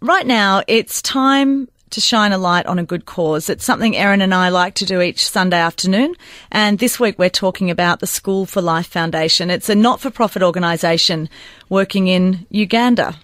right 0.00 0.26
now 0.26 0.62
it's 0.68 1.02
time 1.02 1.68
to 1.90 2.00
shine 2.00 2.32
a 2.32 2.38
light 2.38 2.66
on 2.66 2.78
a 2.78 2.84
good 2.84 3.06
cause. 3.06 3.48
It's 3.48 3.64
something 3.64 3.96
Erin 3.96 4.20
and 4.20 4.34
I 4.34 4.50
like 4.50 4.74
to 4.74 4.84
do 4.84 5.00
each 5.00 5.26
Sunday 5.26 5.58
afternoon. 5.58 6.14
And 6.52 6.78
this 6.78 7.00
week 7.00 7.18
we're 7.18 7.30
talking 7.30 7.70
about 7.70 8.00
the 8.00 8.06
School 8.06 8.44
for 8.44 8.60
Life 8.60 8.88
Foundation. 8.88 9.48
It's 9.48 9.70
a 9.70 9.74
not-for-profit 9.74 10.42
organisation 10.42 11.30
working 11.70 12.08
in 12.08 12.46
Uganda. 12.50 13.16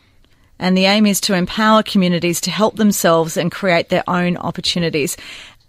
And 0.58 0.78
the 0.78 0.86
aim 0.86 1.04
is 1.04 1.20
to 1.22 1.34
empower 1.34 1.82
communities 1.82 2.40
to 2.42 2.50
help 2.50 2.76
themselves 2.76 3.36
and 3.36 3.52
create 3.52 3.90
their 3.90 4.04
own 4.08 4.38
opportunities. 4.38 5.16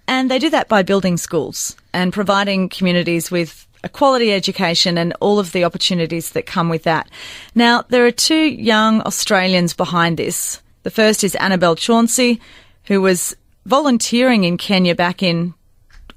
And 0.08 0.32
they 0.32 0.40
do 0.40 0.50
that 0.52 0.70
by 0.70 0.84
building 0.84 1.18
schools 1.18 1.76
and 1.92 2.14
providing 2.14 2.70
communities 2.70 3.30
with 3.30 3.68
a 3.84 3.90
quality 3.90 4.32
education 4.32 4.98
and 4.98 5.14
all 5.20 5.38
of 5.38 5.52
the 5.52 5.66
opportunities 5.66 6.32
that 6.32 6.46
come 6.46 6.70
with 6.70 6.84
that. 6.84 7.10
Now, 7.56 7.84
there 7.90 8.06
are 8.06 8.12
two 8.12 8.36
young 8.36 9.02
Australians 9.02 9.74
behind 9.74 10.18
this. 10.18 10.62
The 10.86 10.91
first 10.91 11.23
is 11.23 11.33
Annabelle 11.38 11.75
Chauncey, 11.75 12.39
who 12.83 13.02
was 13.02 13.35
volunteering 13.66 14.43
in 14.43 14.55
Kenya 14.55 14.93
back 14.93 15.23
in 15.23 15.55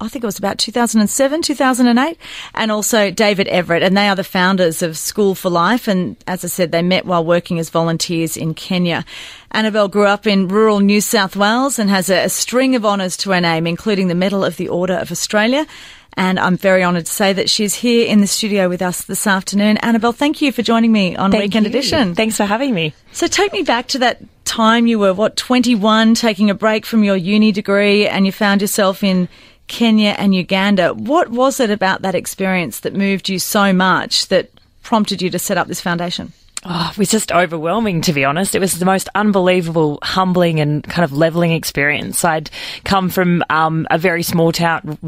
I 0.00 0.08
think 0.08 0.22
it 0.22 0.26
was 0.26 0.38
about 0.38 0.58
2007, 0.58 1.42
2008, 1.42 2.18
and 2.54 2.70
also 2.70 3.10
David 3.10 3.48
Everett, 3.48 3.82
and 3.82 3.96
they 3.96 4.08
are 4.08 4.14
the 4.14 4.22
founders 4.22 4.80
of 4.80 4.96
School 4.96 5.34
for 5.34 5.50
Life. 5.50 5.88
And 5.88 6.16
as 6.28 6.44
I 6.44 6.48
said, 6.48 6.70
they 6.70 6.82
met 6.82 7.04
while 7.04 7.24
working 7.24 7.58
as 7.58 7.68
volunteers 7.70 8.36
in 8.36 8.54
Kenya. 8.54 9.04
Annabelle 9.50 9.88
grew 9.88 10.04
up 10.04 10.24
in 10.24 10.46
rural 10.46 10.78
New 10.78 11.00
South 11.00 11.34
Wales 11.34 11.80
and 11.80 11.90
has 11.90 12.10
a, 12.10 12.24
a 12.24 12.28
string 12.28 12.76
of 12.76 12.84
honours 12.84 13.16
to 13.16 13.30
her 13.30 13.40
name, 13.40 13.66
including 13.66 14.06
the 14.06 14.14
Medal 14.14 14.44
of 14.44 14.56
the 14.56 14.68
Order 14.68 14.94
of 14.94 15.10
Australia. 15.10 15.66
And 16.12 16.38
I'm 16.38 16.56
very 16.56 16.84
honoured 16.84 17.06
to 17.06 17.12
say 17.12 17.32
that 17.32 17.50
she's 17.50 17.74
here 17.74 18.06
in 18.06 18.20
the 18.20 18.26
studio 18.26 18.68
with 18.68 18.82
us 18.82 19.02
this 19.02 19.26
afternoon. 19.26 19.78
Annabelle, 19.78 20.12
thank 20.12 20.40
you 20.42 20.52
for 20.52 20.62
joining 20.62 20.92
me 20.92 21.16
on 21.16 21.32
thank 21.32 21.42
Weekend 21.42 21.66
you. 21.66 21.70
Edition. 21.70 22.14
Thanks 22.14 22.36
for 22.36 22.44
having 22.44 22.72
me. 22.74 22.94
So 23.12 23.26
take 23.26 23.52
me 23.52 23.62
back 23.62 23.88
to 23.88 23.98
that 24.00 24.20
time 24.48 24.86
you 24.86 24.98
were, 24.98 25.14
what, 25.14 25.36
21, 25.36 26.14
taking 26.14 26.50
a 26.50 26.54
break 26.54 26.86
from 26.86 27.04
your 27.04 27.16
uni 27.16 27.52
degree, 27.52 28.08
and 28.08 28.26
you 28.26 28.32
found 28.32 28.62
yourself 28.62 29.04
in 29.04 29.28
Kenya 29.68 30.16
and 30.18 30.34
Uganda. 30.34 30.94
What 30.94 31.28
was 31.28 31.60
it 31.60 31.70
about 31.70 32.02
that 32.02 32.14
experience 32.14 32.80
that 32.80 32.94
moved 32.94 33.28
you 33.28 33.38
so 33.38 33.72
much 33.72 34.28
that 34.28 34.50
prompted 34.82 35.20
you 35.20 35.30
to 35.30 35.38
set 35.38 35.58
up 35.58 35.68
this 35.68 35.80
foundation? 35.80 36.32
Oh, 36.64 36.88
it 36.90 36.98
was 36.98 37.10
just 37.10 37.30
overwhelming, 37.30 38.00
to 38.02 38.12
be 38.12 38.24
honest. 38.24 38.56
It 38.56 38.58
was 38.58 38.78
the 38.78 38.84
most 38.84 39.08
unbelievable, 39.14 40.00
humbling, 40.02 40.58
and 40.58 40.82
kind 40.82 41.04
of 41.04 41.12
leveling 41.12 41.52
experience. 41.52 42.24
I'd 42.24 42.50
come 42.84 43.10
from 43.10 43.44
um, 43.48 43.86
a 43.90 43.98
very 43.98 44.24
small 44.24 44.50
town, 44.50 44.98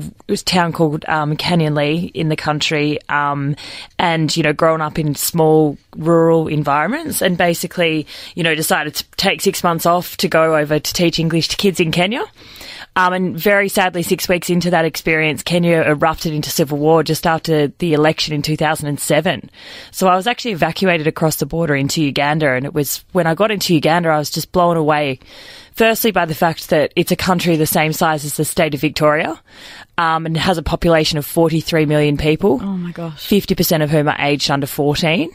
town 0.44 0.72
called 0.72 1.04
um, 1.08 1.36
Kanyonlee 1.36 2.12
in 2.14 2.28
the 2.28 2.36
country, 2.36 3.00
um, 3.08 3.56
and 3.98 4.34
you 4.36 4.44
know, 4.44 4.52
grown 4.52 4.80
up 4.80 4.96
in 4.96 5.16
small 5.16 5.76
rural 5.96 6.46
environments, 6.46 7.20
and 7.20 7.36
basically, 7.36 8.06
you 8.36 8.44
know, 8.44 8.54
decided 8.54 8.94
to 8.94 9.04
take 9.16 9.40
six 9.40 9.64
months 9.64 9.86
off 9.86 10.16
to 10.18 10.28
go 10.28 10.56
over 10.56 10.78
to 10.78 10.92
teach 10.92 11.18
English 11.18 11.48
to 11.48 11.56
kids 11.56 11.80
in 11.80 11.90
Kenya. 11.90 12.24
Um, 12.96 13.12
and 13.12 13.36
very 13.36 13.69
sadly, 13.69 14.02
six 14.02 14.28
weeks 14.28 14.50
into 14.50 14.70
that 14.70 14.84
experience, 14.84 15.42
Kenya 15.42 15.83
erupted 15.83 16.34
into 16.34 16.50
civil 16.50 16.78
war 16.78 17.02
just 17.02 17.27
after 17.27 17.69
the 17.69 17.94
election 17.94 18.34
in 18.34 18.42
2007. 18.42 19.50
So 19.92 20.08
I 20.08 20.16
was 20.16 20.27
actually 20.27 20.52
evacuated 20.52 21.06
across 21.06 21.36
the 21.36 21.47
border 21.47 21.77
into 21.77 22.02
Uganda. 22.02 22.50
And 22.52 22.66
it 22.66 22.74
was 22.74 23.05
when 23.12 23.27
I 23.27 23.34
got 23.34 23.52
into 23.52 23.74
Uganda, 23.74 24.08
I 24.08 24.19
was 24.19 24.30
just 24.30 24.50
blown 24.52 24.77
away. 24.77 25.20
Firstly, 25.72 26.10
by 26.10 26.24
the 26.24 26.34
fact 26.34 26.70
that 26.70 26.92
it's 26.96 27.12
a 27.12 27.16
country 27.16 27.56
the 27.56 27.66
same 27.66 27.92
size 27.92 28.24
as 28.24 28.36
the 28.36 28.44
state 28.44 28.74
of 28.74 28.80
Victoria 28.80 29.40
um, 29.98 30.26
and 30.26 30.36
has 30.36 30.58
a 30.58 30.62
population 30.62 31.18
of 31.18 31.26
43 31.26 31.86
million 31.86 32.16
people. 32.16 32.60
Oh 32.62 32.76
my 32.76 32.92
gosh. 32.92 33.28
50% 33.28 33.82
of 33.82 33.91
whom 33.91 34.08
are 34.08 34.16
aged 34.18 34.50
under 34.50 34.66
14 34.66 35.30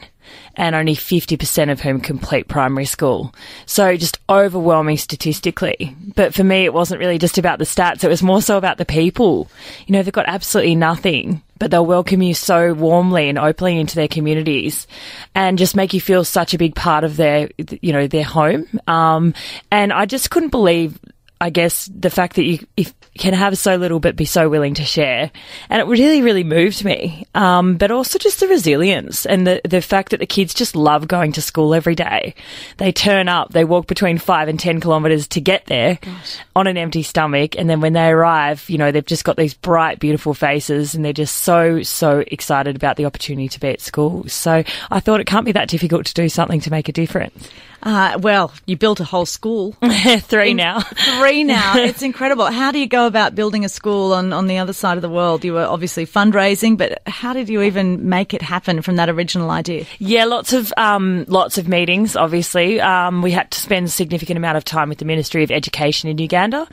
and 0.56 0.76
only 0.76 0.96
50% 0.96 1.72
of 1.72 1.82
whom 1.82 2.00
complete 2.00 2.48
primary 2.48 2.86
school. 2.86 3.34
So 3.66 3.96
just 3.98 4.20
overwhelming 4.30 4.98
statistically. 4.98 5.96
But 6.16 6.34
for 6.34 6.44
me, 6.44 6.66
it 6.66 6.74
wasn't 6.74 7.00
really 7.00 7.18
just 7.18 7.38
about 7.38 7.60
the 7.60 7.66
stats. 7.66 8.04
It 8.04 8.10
was 8.10 8.24
more 8.24 8.42
so 8.42 8.58
about 8.58 8.78
the 8.78 8.86
people. 8.86 9.50
You 9.86 9.94
know, 9.94 10.04
they've 10.04 10.14
got 10.14 10.28
absolutely 10.28 10.76
nothing, 10.76 11.42
but 11.58 11.72
they'll 11.72 11.86
welcome 11.86 12.22
you 12.22 12.34
so 12.34 12.74
warmly 12.74 13.30
and 13.30 13.38
openly 13.38 13.80
into 13.80 13.96
their 13.96 14.08
communities 14.08 14.88
and 15.34 15.58
just 15.58 15.76
make 15.76 15.94
you 15.94 16.02
feel 16.02 16.24
such 16.24 16.54
a 16.54 16.58
big 16.58 16.76
part 16.76 17.04
of 17.04 17.18
their, 17.18 17.50
you 17.82 17.94
know, 17.94 18.08
their 18.08 18.24
home. 18.24 18.68
Um, 18.88 19.34
and 19.72 19.94
I 19.94 20.06
just 20.06 20.30
couldn't 20.30 20.50
believe 20.50 21.00
I 21.46 21.52
guess 21.52 21.88
the 21.96 22.10
fact 22.10 22.38
that 22.38 22.44
you 22.44 22.66
if, 22.76 22.92
can 23.20 23.36
have 23.36 23.56
so 23.56 23.76
little 23.76 24.00
but 24.00 24.16
be 24.16 24.26
so 24.26 24.50
willing 24.50 24.74
to 24.74 24.84
share, 24.84 25.30
and 25.70 25.80
it 25.80 25.86
really, 25.86 26.24
really 26.24 26.44
moved 26.44 26.84
me. 26.84 27.28
Um, 27.36 27.78
but 27.78 27.92
also 27.92 28.18
just 28.18 28.40
the 28.40 28.48
resilience 28.48 29.28
and 29.28 29.46
the 29.46 29.62
the 29.64 29.84
fact 29.84 30.10
that 30.10 30.20
the 30.20 30.26
kids 30.26 30.56
just 30.56 30.76
love 30.76 31.08
going 31.08 31.34
to 31.34 31.44
school 31.44 31.76
every 31.76 31.94
day. 31.94 32.34
They 32.78 32.92
turn 32.92 33.30
up, 33.30 33.52
they 33.52 33.64
walk 33.64 33.86
between 33.86 34.18
five 34.18 34.48
and 34.48 34.60
ten 34.60 34.82
kilometres 34.82 35.28
to 35.28 35.40
get 35.40 35.68
there 35.68 36.00
Gosh. 36.02 36.40
on 36.56 36.66
an 36.66 36.78
empty 36.78 37.04
stomach, 37.04 37.56
and 37.56 37.70
then 37.70 37.80
when 37.80 37.94
they 37.94 38.10
arrive, 38.10 38.68
you 38.68 38.80
know 38.80 38.92
they've 38.92 39.06
just 39.06 39.24
got 39.24 39.38
these 39.38 39.54
bright, 39.54 40.00
beautiful 40.00 40.34
faces, 40.34 40.96
and 40.96 41.06
they're 41.06 41.14
just 41.14 41.36
so 41.36 41.84
so 41.84 42.24
excited 42.26 42.76
about 42.76 42.98
the 42.98 43.06
opportunity 43.06 43.50
to 43.50 43.60
be 43.60 43.68
at 43.68 43.82
school. 43.82 44.28
So 44.28 44.64
I 44.90 45.00
thought 45.00 45.20
it 45.20 45.28
can't 45.28 45.46
be 45.46 45.52
that 45.52 45.70
difficult 45.70 46.08
to 46.08 46.14
do 46.16 46.28
something 46.28 46.60
to 46.62 46.72
make 46.72 46.90
a 46.90 46.92
difference. 46.92 47.52
Uh, 47.86 48.18
well, 48.20 48.52
you 48.66 48.76
built 48.76 49.00
a 49.00 49.04
whole 49.04 49.28
school. 49.28 49.74
three 50.22 50.52
In, 50.52 50.58
now. 50.58 50.80
three 51.20 51.44
now. 51.44 51.76
It's 51.86 52.02
incredible. 52.02 52.46
How 52.48 52.72
do 52.72 52.80
you 52.80 52.88
go 52.88 53.06
about 53.06 53.36
building 53.36 53.64
a 53.64 53.70
school 53.70 54.12
on, 54.14 54.34
on 54.34 54.48
the 54.48 54.58
other 54.58 54.74
side 54.74 54.98
of 54.98 55.04
the 55.04 55.10
world? 55.10 55.46
You 55.46 55.54
were 55.54 55.66
obviously 55.66 56.06
fundraising, 56.08 56.78
but 56.78 57.02
how 57.06 57.32
did 57.32 57.48
you 57.48 57.62
even 57.62 58.10
make 58.10 58.34
it 58.34 58.42
happen 58.42 58.82
from 58.82 58.96
that 58.96 59.08
original 59.08 59.52
idea? 59.52 59.86
Yeah, 60.00 60.26
lots 60.26 60.52
of 60.52 60.74
um, 60.78 61.26
lots 61.28 61.60
of 61.60 61.68
meetings. 61.68 62.16
Obviously, 62.16 62.82
um, 62.82 63.22
we 63.22 63.32
had 63.32 63.52
to 63.52 63.60
spend 63.60 63.86
a 63.86 63.90
significant 63.90 64.38
amount 64.38 64.58
of 64.58 64.66
time 64.66 64.90
with 64.90 64.98
the 64.98 65.06
Ministry 65.06 65.44
of 65.44 65.52
Education 65.52 66.10
in 66.10 66.18
Uganda, 66.18 66.68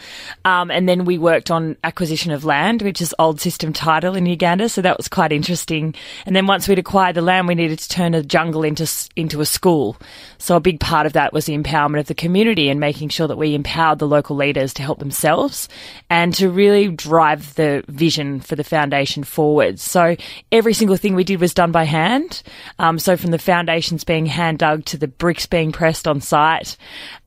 um, 0.47 0.71
and 0.71 0.89
then 0.89 1.05
we 1.05 1.19
worked 1.19 1.51
on 1.51 1.77
acquisition 1.85 2.33
of 2.33 2.47
land, 2.47 2.81
which 2.81 3.03
is 3.03 3.15
old 3.19 3.39
system 3.39 3.75
title 3.75 4.17
in 4.17 4.25
Uganda. 4.25 4.71
So 4.71 4.81
that 4.81 4.97
was 4.97 5.09
quite 5.09 5.31
interesting. 5.31 5.95
And 6.25 6.35
then 6.35 6.47
once 6.47 6.67
we'd 6.67 6.79
acquired 6.79 7.17
the 7.17 7.23
land, 7.23 7.49
we 7.49 7.55
needed 7.55 7.81
to 7.81 7.89
turn 7.89 8.15
a 8.15 8.23
jungle 8.23 8.65
into 8.65 8.91
into 9.15 9.43
a 9.43 9.47
school. 9.47 9.99
So 10.39 10.57
a 10.57 10.61
big 10.61 10.81
part 10.81 11.02
part 11.03 11.07
of 11.09 11.15
that 11.15 11.33
was 11.33 11.47
the 11.47 11.59
empowerment 11.59 11.99
of 11.99 12.07
the 12.07 12.15
community 12.15 12.69
and 12.69 12.79
making 12.79 13.09
sure 13.09 13.27
that 13.27 13.37
we 13.37 13.57
empowered 13.57 13.99
the 13.99 14.07
local 14.07 14.37
leaders 14.37 14.73
to 14.73 14.83
help 14.83 15.01
themselves 15.01 15.69
and 16.09 16.33
to 16.33 16.49
really 16.49 16.87
drive 16.87 17.57
the 17.57 17.83
vision 17.89 18.39
for 18.39 18.55
the 18.55 18.63
foundation 18.63 19.25
forward. 19.25 19.81
So 19.81 20.15
every 20.53 20.75
single 20.75 20.97
thing 20.97 21.17
we 21.17 21.25
did 21.25 21.41
was 21.41 21.55
done 21.55 21.73
by 21.73 21.83
hand. 21.83 22.45
Um, 22.79 23.01
so 23.01 23.17
from 23.17 23.33
the 23.33 23.39
foundations 23.41 24.05
being 24.05 24.27
hand 24.27 24.61
dug 24.61 24.85
to 24.85 24.97
the 24.97 25.09
bricks 25.09 25.45
being 25.45 25.73
pressed 25.73 26.07
on 26.07 26.21
site, 26.21 26.77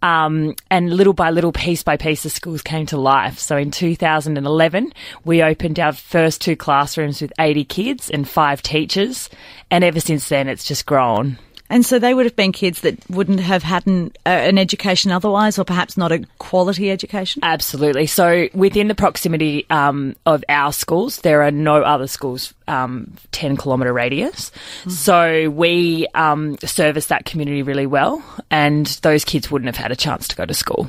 um, 0.01 0.55
and 0.71 0.93
little 0.93 1.11
by 1.11 1.31
little, 1.31 1.51
piece 1.51 1.83
by 1.83 1.97
piece, 1.97 2.23
the 2.23 2.29
schools 2.29 2.61
came 2.61 2.85
to 2.85 2.97
life. 2.97 3.39
So 3.39 3.57
in 3.57 3.71
2011, 3.71 4.93
we 5.25 5.43
opened 5.43 5.81
our 5.81 5.91
first 5.91 6.39
two 6.39 6.55
classrooms 6.55 7.21
with 7.21 7.33
80 7.37 7.65
kids 7.65 8.09
and 8.09 8.25
five 8.25 8.61
teachers, 8.61 9.29
and 9.69 9.83
ever 9.83 9.99
since 9.99 10.29
then, 10.29 10.47
it's 10.47 10.63
just 10.63 10.85
grown. 10.85 11.39
And 11.69 11.83
so 11.85 11.97
they 11.97 12.13
would 12.13 12.25
have 12.25 12.35
been 12.35 12.51
kids 12.51 12.81
that 12.81 12.97
wouldn't 13.09 13.39
have 13.39 13.63
had 13.63 13.87
an, 13.87 14.11
uh, 14.25 14.29
an, 14.29 14.57
education 14.59 15.11
otherwise, 15.11 15.57
or 15.57 15.63
perhaps 15.63 15.97
not 15.97 16.11
a 16.11 16.23
quality 16.37 16.91
education? 16.91 17.39
Absolutely. 17.43 18.05
So 18.05 18.49
within 18.53 18.87
the 18.87 18.93
proximity 18.93 19.65
um, 19.71 20.15
of 20.27 20.43
our 20.47 20.71
schools, 20.71 21.17
there 21.21 21.41
are 21.41 21.51
no 21.51 21.81
other 21.81 22.05
schools 22.05 22.53
um, 22.67 23.11
10 23.31 23.57
kilometre 23.57 23.91
radius. 23.91 24.51
Mm. 24.83 24.91
So 24.91 25.49
we 25.49 26.07
um, 26.13 26.57
service 26.59 27.07
that 27.07 27.25
community 27.25 27.63
really 27.63 27.87
well, 27.87 28.23
and 28.51 28.85
those 29.01 29.25
kids 29.25 29.49
wouldn't 29.49 29.67
have 29.67 29.81
had 29.81 29.91
a 29.91 29.95
chance 29.95 30.27
to 30.27 30.35
go 30.35 30.45
to 30.45 30.53
school. 30.53 30.87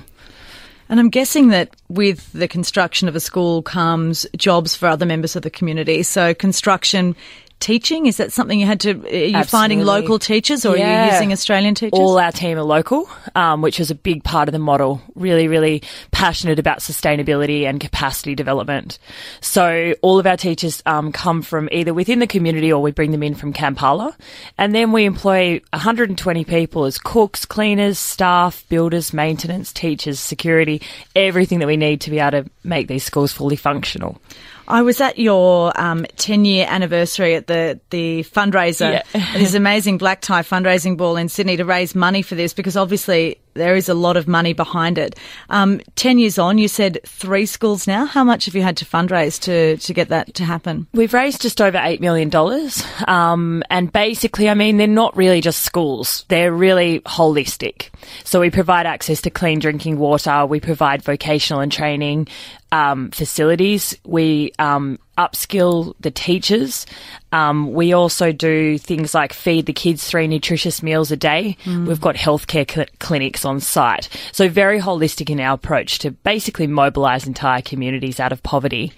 And 0.88 1.00
I'm 1.00 1.10
guessing 1.10 1.48
that 1.48 1.70
with 1.88 2.32
the 2.32 2.46
construction 2.46 3.08
of 3.08 3.16
a 3.16 3.20
school 3.20 3.62
comes 3.62 4.24
jobs 4.36 4.76
for 4.76 4.86
other 4.86 5.06
members 5.06 5.34
of 5.34 5.42
the 5.42 5.50
community. 5.50 6.02
So 6.02 6.32
construction 6.32 7.16
teaching? 7.60 8.06
Is 8.06 8.18
that 8.18 8.32
something 8.32 8.60
you 8.60 8.66
had 8.66 8.80
to? 8.80 8.90
Are 8.90 8.94
you 8.94 9.36
Absolutely. 9.36 9.44
finding 9.44 9.80
local 9.80 10.18
teachers, 10.18 10.64
or 10.64 10.76
yeah. 10.76 11.02
are 11.02 11.06
you 11.06 11.12
using 11.12 11.32
Australian 11.32 11.74
teachers? 11.74 11.98
All 11.98 12.18
our 12.18 12.32
team 12.32 12.58
are 12.58 12.62
local, 12.62 13.08
um, 13.34 13.62
which 13.62 13.80
is 13.80 13.90
a 13.90 13.94
big 13.94 14.24
part 14.24 14.48
of 14.48 14.52
the 14.52 14.58
model. 14.58 15.00
Really, 15.14 15.48
really 15.48 15.82
passionate 16.10 16.58
about 16.58 16.78
sustainability 16.78 17.64
and 17.64 17.80
capacity 17.80 18.34
development. 18.34 18.98
So 19.40 19.94
all 20.02 20.18
of 20.18 20.26
our 20.26 20.36
teachers 20.36 20.82
um, 20.86 21.12
come 21.12 21.42
from 21.42 21.68
either 21.72 21.94
within 21.94 22.18
the 22.18 22.26
community 22.26 22.72
or 22.72 22.82
we 22.82 22.92
bring 22.92 23.10
them 23.10 23.22
in 23.22 23.34
from 23.34 23.52
Kampala, 23.52 24.16
and 24.58 24.74
then 24.74 24.92
we 24.92 25.04
employ 25.04 25.60
120 25.72 26.44
people 26.44 26.84
as 26.84 26.98
cooks, 26.98 27.44
cleaners, 27.44 27.98
staff, 27.98 28.64
builders, 28.68 29.12
maintenance, 29.12 29.72
teachers, 29.72 30.20
security, 30.20 30.82
everything 31.14 31.58
that 31.60 31.66
we 31.66 31.76
need 31.76 32.00
to 32.02 32.10
be 32.10 32.18
able 32.18 32.42
to 32.42 32.50
make 32.64 32.88
these 32.88 33.04
schools 33.04 33.32
fully 33.32 33.56
functional. 33.56 34.20
I 34.68 34.82
was 34.82 35.00
at 35.00 35.18
your 35.18 35.78
um, 35.80 36.06
10 36.16 36.44
year 36.44 36.66
anniversary 36.68 37.34
at 37.34 37.46
the, 37.46 37.80
the 37.90 38.24
fundraiser, 38.24 39.02
yeah. 39.14 39.32
this 39.38 39.54
amazing 39.54 39.98
black 39.98 40.20
tie 40.20 40.42
fundraising 40.42 40.96
ball 40.96 41.16
in 41.16 41.28
Sydney 41.28 41.56
to 41.56 41.64
raise 41.64 41.94
money 41.94 42.22
for 42.22 42.34
this 42.34 42.52
because 42.52 42.76
obviously 42.76 43.38
there 43.56 43.76
is 43.76 43.88
a 43.88 43.94
lot 43.94 44.16
of 44.16 44.28
money 44.28 44.52
behind 44.52 44.98
it. 44.98 45.18
Um, 45.50 45.80
Ten 45.94 46.18
years 46.18 46.38
on, 46.38 46.58
you 46.58 46.68
said 46.68 46.98
three 47.04 47.46
schools 47.46 47.86
now. 47.86 48.06
How 48.06 48.22
much 48.24 48.44
have 48.46 48.54
you 48.54 48.62
had 48.62 48.76
to 48.78 48.84
fundraise 48.84 49.40
to 49.42 49.76
to 49.78 49.94
get 49.94 50.08
that 50.08 50.34
to 50.34 50.44
happen? 50.44 50.86
We've 50.92 51.14
raised 51.14 51.42
just 51.42 51.60
over 51.60 51.78
eight 51.82 52.00
million 52.00 52.28
dollars, 52.28 52.84
um, 53.08 53.62
and 53.70 53.92
basically, 53.92 54.48
I 54.48 54.54
mean, 54.54 54.76
they're 54.76 54.86
not 54.86 55.16
really 55.16 55.40
just 55.40 55.62
schools; 55.62 56.24
they're 56.28 56.52
really 56.52 57.00
holistic. 57.00 57.90
So 58.24 58.40
we 58.40 58.50
provide 58.50 58.86
access 58.86 59.20
to 59.22 59.30
clean 59.30 59.58
drinking 59.58 59.98
water. 59.98 60.46
We 60.46 60.60
provide 60.60 61.02
vocational 61.02 61.60
and 61.60 61.72
training 61.72 62.28
um, 62.72 63.10
facilities. 63.10 63.96
We 64.04 64.52
um, 64.58 64.98
upskill 65.16 65.94
the 66.00 66.10
teachers. 66.10 66.86
Um, 67.32 67.72
we 67.72 67.92
also 67.92 68.32
do 68.32 68.78
things 68.78 69.14
like 69.14 69.32
feed 69.32 69.66
the 69.66 69.72
kids 69.72 70.06
three 70.06 70.26
nutritious 70.26 70.82
meals 70.82 71.10
a 71.10 71.16
day. 71.16 71.56
Mm. 71.64 71.86
We've 71.86 72.00
got 72.00 72.16
healthcare 72.16 72.70
cl- 72.70 72.86
clinics 72.98 73.44
on 73.44 73.60
site. 73.60 74.08
So 74.32 74.48
very 74.48 74.80
holistic 74.80 75.30
in 75.30 75.40
our 75.40 75.54
approach 75.54 75.98
to 76.00 76.10
basically 76.10 76.66
mobilise 76.66 77.26
entire 77.26 77.62
communities 77.62 78.20
out 78.20 78.32
of 78.32 78.42
poverty. 78.42 78.92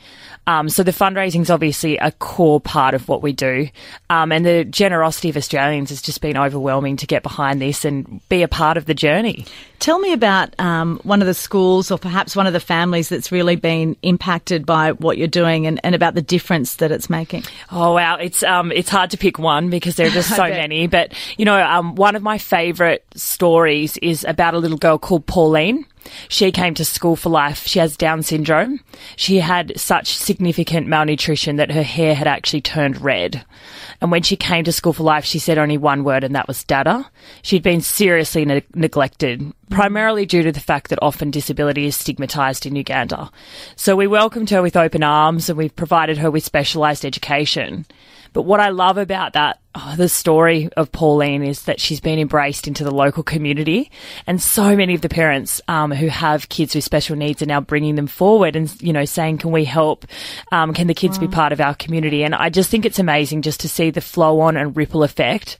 Um, 0.48 0.70
so 0.70 0.82
the 0.82 0.92
fundraising 0.92 1.42
is 1.42 1.50
obviously 1.50 1.98
a 1.98 2.10
core 2.10 2.58
part 2.58 2.94
of 2.94 3.06
what 3.06 3.20
we 3.20 3.32
do, 3.32 3.68
um, 4.08 4.32
and 4.32 4.46
the 4.46 4.64
generosity 4.64 5.28
of 5.28 5.36
Australians 5.36 5.90
has 5.90 6.00
just 6.00 6.22
been 6.22 6.38
overwhelming 6.38 6.96
to 6.96 7.06
get 7.06 7.22
behind 7.22 7.60
this 7.60 7.84
and 7.84 8.26
be 8.30 8.42
a 8.42 8.48
part 8.48 8.78
of 8.78 8.86
the 8.86 8.94
journey. 8.94 9.44
Tell 9.78 9.98
me 9.98 10.14
about 10.14 10.58
um, 10.58 11.00
one 11.02 11.20
of 11.20 11.26
the 11.26 11.34
schools 11.34 11.90
or 11.90 11.98
perhaps 11.98 12.34
one 12.34 12.46
of 12.46 12.54
the 12.54 12.60
families 12.60 13.10
that's 13.10 13.30
really 13.30 13.56
been 13.56 13.94
impacted 14.00 14.64
by 14.64 14.92
what 14.92 15.18
you're 15.18 15.28
doing 15.28 15.66
and, 15.66 15.80
and 15.84 15.94
about 15.94 16.14
the 16.14 16.22
difference 16.22 16.76
that 16.76 16.90
it's 16.90 17.10
making. 17.10 17.44
Oh 17.70 17.92
wow, 17.92 18.16
it's 18.16 18.42
um, 18.42 18.72
it's 18.72 18.88
hard 18.88 19.10
to 19.10 19.18
pick 19.18 19.38
one 19.38 19.68
because 19.68 19.96
there 19.96 20.06
are 20.06 20.10
just 20.10 20.30
so 20.34 20.48
many. 20.48 20.86
But 20.86 21.12
you 21.36 21.44
know, 21.44 21.60
um, 21.60 21.94
one 21.94 22.16
of 22.16 22.22
my 22.22 22.38
favourite 22.38 23.02
stories 23.14 23.98
is 23.98 24.24
about 24.24 24.54
a 24.54 24.58
little 24.58 24.78
girl 24.78 24.96
called 24.96 25.26
Pauline. 25.26 25.84
She 26.28 26.52
came 26.52 26.74
to 26.74 26.84
school 26.84 27.16
for 27.16 27.28
life. 27.28 27.66
She 27.66 27.78
has 27.78 27.96
Down 27.96 28.22
syndrome. 28.22 28.80
She 29.16 29.38
had 29.38 29.78
such 29.78 30.16
significant 30.16 30.86
malnutrition 30.86 31.56
that 31.56 31.72
her 31.72 31.82
hair 31.82 32.14
had 32.14 32.26
actually 32.26 32.60
turned 32.60 33.00
red. 33.00 33.44
And 34.00 34.10
when 34.10 34.22
she 34.22 34.36
came 34.36 34.64
to 34.64 34.72
school 34.72 34.92
for 34.92 35.02
life, 35.02 35.24
she 35.24 35.38
said 35.38 35.58
only 35.58 35.78
one 35.78 36.04
word, 36.04 36.24
and 36.24 36.34
that 36.34 36.48
was 36.48 36.64
dada. 36.64 37.10
She'd 37.42 37.62
been 37.62 37.80
seriously 37.80 38.44
ne- 38.44 38.62
neglected, 38.74 39.52
primarily 39.70 40.26
due 40.26 40.42
to 40.42 40.52
the 40.52 40.60
fact 40.60 40.90
that 40.90 40.98
often 41.02 41.30
disability 41.30 41.86
is 41.86 41.96
stigmatised 41.96 42.66
in 42.66 42.76
Uganda. 42.76 43.30
So 43.76 43.96
we 43.96 44.06
welcomed 44.06 44.50
her 44.50 44.62
with 44.62 44.76
open 44.76 45.02
arms 45.02 45.48
and 45.48 45.58
we've 45.58 45.74
provided 45.74 46.18
her 46.18 46.30
with 46.30 46.44
specialised 46.44 47.04
education. 47.04 47.86
But 48.32 48.42
what 48.42 48.60
I 48.60 48.68
love 48.70 48.98
about 48.98 49.32
that, 49.32 49.60
oh, 49.74 49.94
the 49.96 50.08
story 50.08 50.68
of 50.76 50.92
Pauline 50.92 51.42
is 51.42 51.62
that 51.62 51.80
she's 51.80 52.00
been 52.00 52.18
embraced 52.18 52.68
into 52.68 52.84
the 52.84 52.94
local 52.94 53.22
community, 53.22 53.90
and 54.26 54.40
so 54.40 54.76
many 54.76 54.94
of 54.94 55.00
the 55.00 55.08
parents 55.08 55.60
um, 55.68 55.90
who 55.90 56.08
have 56.08 56.48
kids 56.48 56.74
with 56.74 56.84
special 56.84 57.16
needs 57.16 57.42
are 57.42 57.46
now 57.46 57.60
bringing 57.60 57.94
them 57.94 58.06
forward 58.06 58.56
and 58.56 58.70
you 58.82 58.92
know 58.92 59.04
saying, 59.04 59.38
"Can 59.38 59.50
we 59.50 59.64
help? 59.64 60.06
Um, 60.52 60.74
can 60.74 60.86
the 60.86 60.94
kids 60.94 61.18
wow. 61.18 61.26
be 61.26 61.34
part 61.34 61.52
of 61.52 61.60
our 61.60 61.74
community?" 61.74 62.24
And 62.24 62.34
I 62.34 62.50
just 62.50 62.70
think 62.70 62.84
it's 62.84 62.98
amazing 62.98 63.42
just 63.42 63.60
to 63.60 63.68
see 63.68 63.90
the 63.90 64.00
flow 64.00 64.40
on 64.40 64.56
and 64.56 64.76
ripple 64.76 65.02
effect 65.02 65.58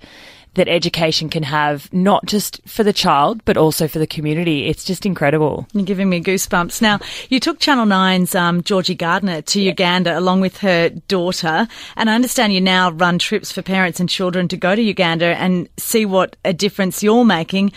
that 0.58 0.68
education 0.68 1.28
can 1.28 1.42
have, 1.44 1.92
not 1.92 2.26
just 2.26 2.60
for 2.68 2.84
the 2.84 2.92
child, 2.92 3.40
but 3.44 3.56
also 3.56 3.88
for 3.88 3.98
the 3.98 4.06
community. 4.06 4.66
It's 4.66 4.84
just 4.84 5.06
incredible. 5.06 5.66
You're 5.72 5.84
giving 5.84 6.10
me 6.10 6.20
goosebumps. 6.20 6.82
Now, 6.82 6.98
you 7.30 7.40
took 7.40 7.58
Channel 7.60 7.86
9's 7.86 8.34
um, 8.34 8.62
Georgie 8.62 8.94
Gardner 8.94 9.40
to 9.42 9.60
yeah. 9.60 9.70
Uganda 9.70 10.18
along 10.18 10.40
with 10.40 10.58
her 10.58 10.90
daughter, 10.90 11.66
and 11.96 12.10
I 12.10 12.14
understand 12.14 12.52
you 12.52 12.60
now 12.60 12.90
run 12.90 13.18
trips 13.18 13.52
for 13.52 13.62
parents 13.62 14.00
and 14.00 14.08
children 14.08 14.48
to 14.48 14.56
go 14.56 14.74
to 14.74 14.82
Uganda 14.82 15.36
and 15.36 15.68
see 15.78 16.04
what 16.04 16.36
a 16.44 16.52
difference 16.52 17.02
you're 17.02 17.24
making. 17.24 17.72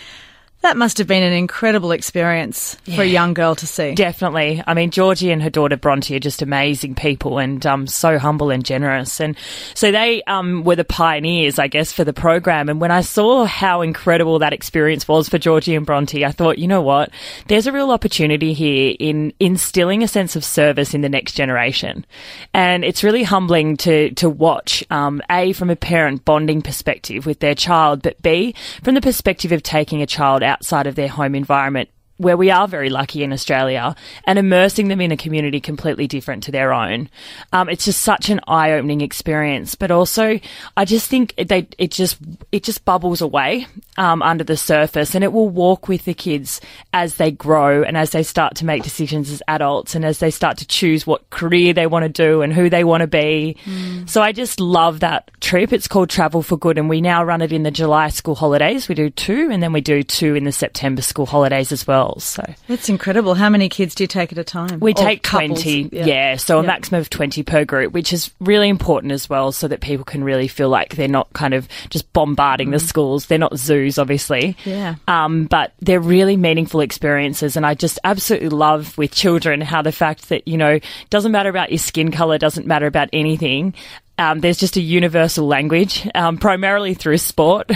That 0.62 0.76
must 0.76 0.98
have 0.98 1.08
been 1.08 1.24
an 1.24 1.32
incredible 1.32 1.90
experience 1.90 2.76
yeah, 2.84 2.94
for 2.94 3.02
a 3.02 3.06
young 3.06 3.34
girl 3.34 3.56
to 3.56 3.66
see. 3.66 3.96
Definitely. 3.96 4.62
I 4.64 4.74
mean, 4.74 4.92
Georgie 4.92 5.32
and 5.32 5.42
her 5.42 5.50
daughter 5.50 5.76
Bronte 5.76 6.14
are 6.14 6.20
just 6.20 6.40
amazing 6.40 6.94
people 6.94 7.38
and 7.38 7.64
um, 7.66 7.88
so 7.88 8.16
humble 8.16 8.50
and 8.50 8.64
generous. 8.64 9.20
And 9.20 9.36
so 9.74 9.90
they 9.90 10.22
um, 10.24 10.62
were 10.62 10.76
the 10.76 10.84
pioneers, 10.84 11.58
I 11.58 11.66
guess, 11.66 11.92
for 11.92 12.04
the 12.04 12.12
program. 12.12 12.68
And 12.68 12.80
when 12.80 12.92
I 12.92 13.00
saw 13.00 13.44
how 13.44 13.82
incredible 13.82 14.38
that 14.38 14.52
experience 14.52 15.08
was 15.08 15.28
for 15.28 15.36
Georgie 15.36 15.74
and 15.74 15.84
Bronte, 15.84 16.24
I 16.24 16.30
thought, 16.30 16.58
you 16.58 16.68
know 16.68 16.82
what? 16.82 17.10
There's 17.48 17.66
a 17.66 17.72
real 17.72 17.90
opportunity 17.90 18.52
here 18.52 18.94
in 19.00 19.32
instilling 19.40 20.04
a 20.04 20.08
sense 20.08 20.36
of 20.36 20.44
service 20.44 20.94
in 20.94 21.00
the 21.00 21.08
next 21.08 21.32
generation. 21.32 22.06
And 22.54 22.84
it's 22.84 23.02
really 23.02 23.24
humbling 23.24 23.76
to, 23.78 24.12
to 24.12 24.30
watch, 24.30 24.84
um, 24.90 25.22
A, 25.28 25.54
from 25.54 25.70
a 25.70 25.76
parent 25.76 26.24
bonding 26.24 26.62
perspective 26.62 27.26
with 27.26 27.40
their 27.40 27.56
child, 27.56 28.00
but 28.02 28.22
B, 28.22 28.54
from 28.84 28.94
the 28.94 29.00
perspective 29.00 29.50
of 29.50 29.64
taking 29.64 30.02
a 30.02 30.06
child 30.06 30.44
out 30.44 30.51
outside 30.52 30.86
of 30.86 30.94
their 30.94 31.08
home 31.08 31.34
environment 31.34 31.88
where 32.18 32.36
we 32.36 32.50
are 32.50 32.68
very 32.68 32.90
lucky 32.90 33.22
in 33.22 33.32
Australia 33.32 33.96
and 34.26 34.38
immersing 34.38 34.88
them 34.88 35.00
in 35.00 35.10
a 35.10 35.16
community 35.16 35.60
completely 35.60 36.06
different 36.06 36.44
to 36.44 36.52
their 36.52 36.72
own. 36.72 37.08
Um, 37.52 37.68
it's 37.68 37.84
just 37.84 38.00
such 38.00 38.30
an 38.30 38.40
eye-opening 38.46 39.00
experience, 39.00 39.74
but 39.74 39.90
also 39.90 40.38
I 40.76 40.84
just 40.84 41.08
think 41.08 41.34
they 41.36 41.66
it 41.78 41.90
just 41.90 42.18
it 42.52 42.62
just 42.62 42.84
bubbles 42.84 43.20
away 43.20 43.66
um, 43.96 44.22
under 44.22 44.44
the 44.44 44.56
surface, 44.56 45.14
and 45.14 45.24
it 45.24 45.32
will 45.32 45.48
walk 45.48 45.88
with 45.88 46.04
the 46.04 46.14
kids 46.14 46.60
as 46.92 47.16
they 47.16 47.30
grow 47.30 47.82
and 47.82 47.96
as 47.96 48.10
they 48.10 48.22
start 48.22 48.56
to 48.56 48.64
make 48.64 48.82
decisions 48.82 49.30
as 49.30 49.42
adults 49.48 49.94
and 49.94 50.04
as 50.04 50.18
they 50.18 50.30
start 50.30 50.58
to 50.58 50.66
choose 50.66 51.06
what 51.06 51.28
career 51.30 51.72
they 51.72 51.86
want 51.86 52.04
to 52.04 52.08
do 52.08 52.42
and 52.42 52.52
who 52.52 52.70
they 52.70 52.84
want 52.84 53.00
to 53.00 53.06
be. 53.06 53.56
Mm. 53.64 54.08
So 54.08 54.22
I 54.22 54.32
just 54.32 54.60
love 54.60 55.00
that 55.00 55.30
trip. 55.40 55.72
It's 55.72 55.88
called 55.88 56.10
Travel 56.10 56.42
for 56.42 56.56
Good, 56.56 56.78
and 56.78 56.88
we 56.88 57.00
now 57.00 57.24
run 57.24 57.42
it 57.42 57.52
in 57.52 57.62
the 57.62 57.70
July 57.70 58.08
school 58.08 58.34
holidays. 58.34 58.88
We 58.88 58.94
do 58.94 59.10
two, 59.10 59.48
and 59.50 59.62
then 59.62 59.72
we 59.72 59.80
do 59.80 60.02
two 60.02 60.34
in 60.34 60.44
the 60.44 60.52
September 60.52 61.02
school 61.02 61.26
holidays 61.26 61.72
as 61.72 61.86
well. 61.86 62.01
So 62.18 62.44
that's 62.68 62.88
incredible. 62.88 63.34
How 63.34 63.48
many 63.48 63.68
kids 63.68 63.94
do 63.94 64.04
you 64.04 64.08
take 64.08 64.32
at 64.32 64.38
a 64.38 64.44
time? 64.44 64.80
We 64.80 64.92
or 64.92 64.94
take 64.94 65.22
couples? 65.22 65.62
twenty. 65.62 65.88
Yeah. 65.92 66.04
yeah 66.06 66.36
so 66.36 66.58
a 66.58 66.62
maximum 66.62 67.00
of 67.00 67.10
twenty 67.10 67.42
per 67.42 67.64
group, 67.64 67.92
which 67.92 68.12
is 68.12 68.30
really 68.40 68.68
important 68.68 69.12
as 69.12 69.28
well, 69.28 69.52
so 69.52 69.68
that 69.68 69.80
people 69.80 70.04
can 70.04 70.24
really 70.24 70.48
feel 70.48 70.68
like 70.68 70.96
they're 70.96 71.08
not 71.08 71.32
kind 71.32 71.54
of 71.54 71.68
just 71.90 72.12
bombarding 72.12 72.68
mm. 72.68 72.72
the 72.72 72.80
schools. 72.80 73.26
They're 73.26 73.38
not 73.38 73.56
zoos, 73.56 73.98
obviously. 73.98 74.56
Yeah. 74.64 74.96
Um, 75.08 75.44
but 75.44 75.72
they're 75.80 76.00
really 76.00 76.36
meaningful 76.36 76.80
experiences, 76.80 77.56
and 77.56 77.66
I 77.66 77.74
just 77.74 77.98
absolutely 78.04 78.50
love 78.50 78.96
with 78.98 79.12
children 79.12 79.60
how 79.60 79.82
the 79.82 79.92
fact 79.92 80.28
that 80.28 80.46
you 80.46 80.56
know 80.56 80.80
doesn't 81.10 81.32
matter 81.32 81.50
about 81.50 81.70
your 81.70 81.78
skin 81.78 82.10
color, 82.10 82.38
doesn't 82.38 82.66
matter 82.66 82.86
about 82.86 83.08
anything. 83.12 83.74
Um, 84.18 84.40
there's 84.40 84.58
just 84.58 84.76
a 84.76 84.80
universal 84.80 85.46
language, 85.46 86.08
um, 86.14 86.38
primarily 86.38 86.94
through 86.94 87.18
sport. 87.18 87.70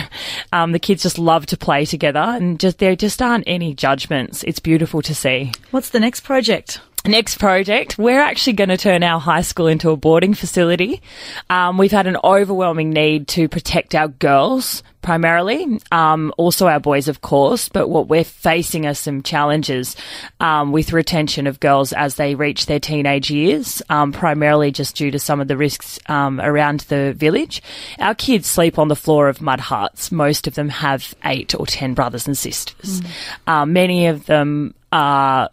Um, 0.52 0.72
the 0.72 0.78
kids 0.78 1.02
just 1.02 1.18
love 1.18 1.46
to 1.46 1.56
play 1.56 1.84
together, 1.84 2.20
and 2.20 2.60
just 2.60 2.78
there 2.78 2.94
just 2.94 3.20
aren't 3.22 3.44
any 3.46 3.74
judgments. 3.74 4.42
It's 4.44 4.60
beautiful 4.60 5.02
to 5.02 5.14
see. 5.14 5.52
What's 5.70 5.90
the 5.90 6.00
next 6.00 6.20
project? 6.20 6.80
Next 7.06 7.38
project, 7.38 7.98
we're 7.98 8.20
actually 8.20 8.54
going 8.54 8.70
to 8.70 8.76
turn 8.76 9.04
our 9.04 9.20
high 9.20 9.42
school 9.42 9.68
into 9.68 9.90
a 9.90 9.96
boarding 9.96 10.34
facility. 10.34 11.02
Um, 11.48 11.78
we've 11.78 11.92
had 11.92 12.08
an 12.08 12.16
overwhelming 12.24 12.90
need 12.90 13.28
to 13.28 13.48
protect 13.48 13.94
our 13.94 14.08
girls 14.08 14.82
primarily, 15.02 15.80
um, 15.92 16.34
also 16.36 16.66
our 16.66 16.80
boys, 16.80 17.06
of 17.06 17.20
course. 17.20 17.68
But 17.68 17.88
what 17.88 18.08
we're 18.08 18.24
facing 18.24 18.86
are 18.86 18.94
some 18.94 19.22
challenges 19.22 19.94
um, 20.40 20.72
with 20.72 20.92
retention 20.92 21.46
of 21.46 21.60
girls 21.60 21.92
as 21.92 22.16
they 22.16 22.34
reach 22.34 22.66
their 22.66 22.80
teenage 22.80 23.30
years, 23.30 23.82
um, 23.88 24.10
primarily 24.10 24.72
just 24.72 24.96
due 24.96 25.12
to 25.12 25.20
some 25.20 25.40
of 25.40 25.46
the 25.46 25.56
risks 25.56 26.00
um, 26.06 26.40
around 26.40 26.80
the 26.80 27.12
village. 27.12 27.62
Our 28.00 28.16
kids 28.16 28.48
sleep 28.48 28.80
on 28.80 28.88
the 28.88 28.96
floor 28.96 29.28
of 29.28 29.40
mud 29.40 29.60
huts. 29.60 30.10
Most 30.10 30.48
of 30.48 30.54
them 30.54 30.68
have 30.70 31.14
eight 31.24 31.54
or 31.54 31.66
ten 31.66 31.94
brothers 31.94 32.26
and 32.26 32.36
sisters. 32.36 33.00
Mm. 33.46 33.68
many 33.68 34.08
of 34.08 34.26
them 34.26 34.74
are, 34.90 35.50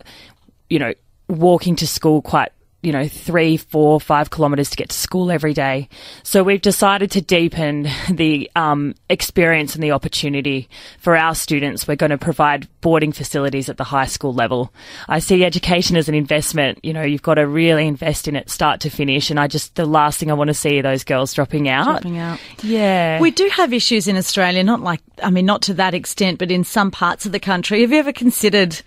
you 0.68 0.80
know, 0.80 0.94
walking 1.34 1.76
to 1.78 1.88
school 1.88 2.22
quite 2.22 2.52
you 2.84 2.92
know, 2.92 3.08
three, 3.08 3.56
four, 3.56 4.00
five 4.00 4.30
kilometres 4.30 4.70
to 4.70 4.76
get 4.76 4.90
to 4.90 4.96
school 4.96 5.32
every 5.32 5.54
day. 5.54 5.88
So 6.22 6.44
we've 6.44 6.62
decided 6.62 7.12
to 7.12 7.22
deepen 7.22 7.88
the 8.10 8.52
um, 8.58 8.94
experience 9.10 9.74
and 9.74 9.82
the 9.82 9.92
opportunity 9.92 10.68
for 11.00 11.16
our 11.16 11.34
students. 11.34 11.88
We're 11.88 11.96
going 11.96 12.10
to 12.10 12.18
provide 12.18 12.68
boarding 12.82 13.14
facilities 13.14 13.70
at 13.70 13.78
the 13.78 13.86
high 13.86 14.06
school 14.06 14.34
level. 14.34 14.74
I 15.08 15.20
see 15.20 15.46
education 15.46 15.96
as 15.96 16.10
an 16.10 16.16
investment. 16.16 16.84
You 16.84 16.92
know, 16.92 17.04
you've 17.04 17.22
got 17.22 17.36
to 17.36 17.48
really 17.48 17.88
invest 17.88 18.28
in 18.28 18.36
it 18.36 18.50
start 18.50 18.82
to 18.82 18.90
finish. 18.90 19.30
And 19.30 19.40
I 19.40 19.48
just, 19.48 19.76
the 19.76 19.86
last 19.86 20.20
thing 20.20 20.30
I 20.30 20.34
want 20.34 20.50
to 20.50 20.54
see 20.54 20.78
are 20.78 20.84
those 20.84 21.06
girls 21.06 21.34
dropping 21.34 21.70
out. 21.70 21.86
Dropping 21.86 22.18
out. 22.18 22.40
Yeah. 22.62 23.22
We 23.22 23.32
do 23.32 23.48
have 23.48 23.72
issues 23.72 24.10
in 24.10 24.18
Australia, 24.18 24.62
not 24.62 24.82
like, 24.82 25.00
I 25.24 25.30
mean, 25.30 25.46
not 25.46 25.62
to 25.64 25.74
that 25.76 25.94
extent, 25.94 26.38
but 26.38 26.52
in 26.52 26.66
some 26.66 26.92
parts 26.92 27.26
of 27.26 27.32
the 27.32 27.40
country. 27.40 27.80
Have 27.80 27.94
you 27.94 28.00
ever 28.00 28.12
considered 28.12 28.82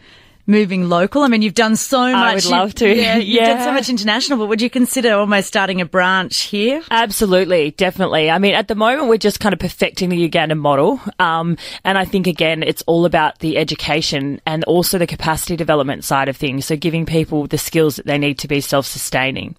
moving 0.47 0.89
local? 0.89 1.23
I 1.23 1.29
mean, 1.29 1.43
you've 1.43 1.55
done 1.55 1.77
so 1.77 2.13
much. 2.13 2.15
I 2.15 2.35
would 2.35 2.45
love 2.47 2.75
to. 2.77 2.95
Yeah, 2.95 3.17
you've 3.17 3.29
yeah. 3.29 3.55
done 3.55 3.65
so 3.65 3.73
much 3.73 3.89
international, 3.89 4.39
but 4.39 4.49
would 4.49 4.63
you 4.63 4.71
consider 4.71 5.15
almost 5.15 5.49
starting 5.49 5.81
a 5.81 5.87
branch 5.87 6.43
here? 6.43 6.83
Absolutely, 6.91 7.73
definitely. 7.73 8.31
I 8.31 8.39
mean, 8.39 8.55
at 8.55 8.69
the 8.69 8.75
moment, 8.75 9.09
we're 9.09 9.19
just 9.19 9.41
kind 9.41 9.53
of 9.53 9.59
perfecting 9.59 10.09
the 10.09 10.29
Ugandan 10.29 10.59
model. 10.59 11.01
Um, 11.19 11.57
and 11.85 11.99
I 11.99 12.05
think, 12.05 12.27
again, 12.27 12.63
it's 12.63 12.83
all 12.87 13.05
about 13.05 13.41
the 13.41 13.57
education 13.57 14.41
and 14.47 14.65
also 14.65 14.99
the 14.99 15.07
capacity 15.07 15.57
development 15.57 16.05
side 16.05 16.29
of 16.29 16.37
things. 16.37 16.67
So 16.67 16.77
giving 16.77 17.07
people 17.07 17.47
the 17.47 17.59
skills 17.59 17.97
that 17.97 18.07
they 18.07 18.19
need 18.19 18.39
to 18.41 18.49
be 18.49 18.61
self 18.61 18.87
sustaining. 18.87 19.57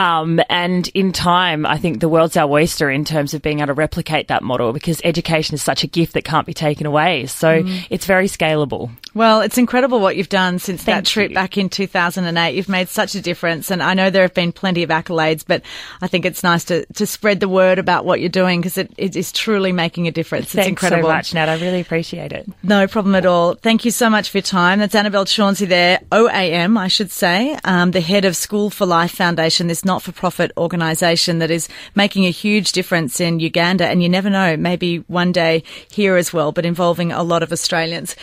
Um, 0.00 0.40
and 0.48 0.88
in 0.88 1.12
time, 1.12 1.66
I 1.66 1.78
think 1.78 2.00
the 2.00 2.08
world's 2.08 2.36
our 2.36 2.50
oyster 2.50 2.90
in 2.90 3.04
terms 3.04 3.34
of 3.34 3.42
being 3.42 3.60
able 3.60 3.68
to 3.68 3.74
replicate 3.74 4.28
that 4.28 4.42
model 4.42 4.72
because 4.72 5.00
education 5.04 5.54
is 5.54 5.62
such 5.62 5.84
a 5.84 5.86
gift 5.86 6.14
that 6.14 6.24
can't 6.24 6.46
be 6.46 6.54
taken 6.54 6.86
away. 6.86 7.26
So 7.26 7.62
mm. 7.62 7.86
it's 7.90 8.06
very 8.06 8.26
scalable. 8.26 8.90
Well, 9.14 9.40
it's 9.40 9.56
incredible 9.56 10.00
what 10.00 10.15
you've 10.16 10.28
done 10.28 10.58
since 10.58 10.82
Thank 10.82 11.04
that 11.04 11.06
trip 11.06 11.30
you. 11.30 11.34
back 11.34 11.58
in 11.58 11.68
2008. 11.68 12.54
You've 12.54 12.68
made 12.68 12.88
such 12.88 13.14
a 13.14 13.20
difference. 13.20 13.70
And 13.70 13.82
I 13.82 13.94
know 13.94 14.10
there 14.10 14.22
have 14.22 14.34
been 14.34 14.52
plenty 14.52 14.82
of 14.82 14.90
accolades, 14.90 15.44
but 15.46 15.62
I 16.00 16.08
think 16.08 16.24
it's 16.24 16.42
nice 16.42 16.64
to, 16.64 16.86
to 16.94 17.06
spread 17.06 17.40
the 17.40 17.48
word 17.48 17.78
about 17.78 18.04
what 18.04 18.20
you're 18.20 18.28
doing 18.28 18.60
because 18.60 18.78
it, 18.78 18.92
it 18.96 19.16
is 19.16 19.32
truly 19.32 19.72
making 19.72 20.08
a 20.08 20.10
difference. 20.10 20.46
Thanks 20.46 20.66
it's 20.66 20.68
incredible. 20.68 21.08
so 21.08 21.14
much, 21.14 21.34
Nat. 21.34 21.48
I 21.48 21.58
really 21.58 21.80
appreciate 21.80 22.32
it. 22.32 22.48
No 22.62 22.86
problem 22.86 23.14
at 23.14 23.26
all. 23.26 23.54
Thank 23.54 23.84
you 23.84 23.90
so 23.90 24.10
much 24.10 24.30
for 24.30 24.38
your 24.38 24.42
time. 24.42 24.78
That's 24.78 24.94
Annabelle 24.94 25.24
Chauncey 25.24 25.66
there, 25.66 26.00
OAM, 26.10 26.78
I 26.78 26.88
should 26.88 27.10
say, 27.10 27.58
um, 27.64 27.90
the 27.90 28.00
head 28.00 28.24
of 28.24 28.36
School 28.36 28.70
for 28.70 28.86
Life 28.86 29.12
Foundation, 29.12 29.66
this 29.66 29.84
not-for-profit 29.84 30.52
organisation 30.56 31.38
that 31.38 31.50
is 31.50 31.68
making 31.94 32.24
a 32.26 32.30
huge 32.30 32.72
difference 32.72 33.20
in 33.20 33.40
Uganda. 33.40 33.86
And 33.86 34.02
you 34.02 34.08
never 34.08 34.30
know, 34.30 34.56
maybe 34.56 34.98
one 35.08 35.32
day 35.32 35.62
here 35.90 36.16
as 36.16 36.32
well, 36.32 36.52
but 36.52 36.66
involving 36.66 37.12
a 37.12 37.22
lot 37.22 37.42
of 37.42 37.52
Australians. 37.52 38.16